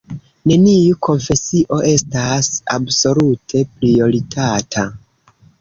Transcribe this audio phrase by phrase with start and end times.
[0.51, 4.91] Neniu konfesio estas absolute prioritata.